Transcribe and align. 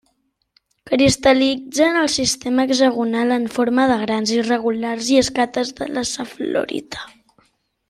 Cristal·litza 0.91 1.83
en 1.87 1.99
el 1.99 2.09
sistema 2.13 2.65
hexagonal 2.69 3.35
en 3.37 3.45
forma 3.59 3.87
de 3.93 3.99
grans 4.05 4.33
irregulars 4.39 5.13
i 5.17 5.21
escates 5.27 5.75
en 5.91 6.03
safflorita. 6.15 7.07